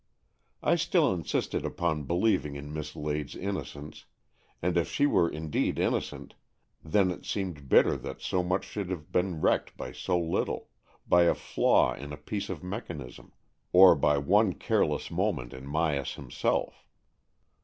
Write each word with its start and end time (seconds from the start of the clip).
I 0.63 0.77
still 0.77 1.13
insisted 1.13 1.63
upon 1.63 2.05
believing 2.05 2.55
in 2.55 2.73
Miss 2.73 2.95
Lade's 2.95 3.35
innocence; 3.35 4.05
and 4.59 4.75
if 4.75 4.89
she 4.89 5.05
were 5.05 5.29
indeed 5.29 5.77
innocent, 5.77 6.33
then 6.83 7.11
it 7.11 7.23
seemed 7.23 7.69
bitter 7.69 7.95
that 7.97 8.19
so 8.19 8.41
much 8.41 8.63
should 8.65 8.89
have 8.89 9.11
been 9.11 9.41
wrecked 9.41 9.77
by 9.77 9.91
so 9.91 10.19
little— 10.19 10.69
by 11.07 11.25
a 11.25 11.35
flaw 11.35 11.93
in 11.93 12.11
a 12.11 12.17
piece 12.17 12.49
of 12.49 12.63
mechanism, 12.63 13.31
or 13.71 13.93
by 13.93 14.17
one 14.17 14.53
careless 14.53 15.11
moment 15.11 15.53
in 15.53 15.67
Myas 15.67 16.15
himself. 16.15 16.83